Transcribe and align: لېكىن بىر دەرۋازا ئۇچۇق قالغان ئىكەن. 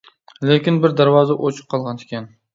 لېكىن 0.49 0.79
بىر 0.85 0.95
دەرۋازا 1.03 1.37
ئۇچۇق 1.45 1.71
قالغان 1.77 2.03
ئىكەن. 2.05 2.29